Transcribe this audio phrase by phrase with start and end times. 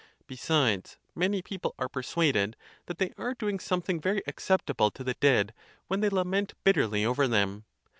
[0.25, 2.57] Besides, many peo ple are persuaded
[2.87, 5.53] that they are doing something very ac ceptable to the dead
[5.85, 7.65] when they lament bitterly over them.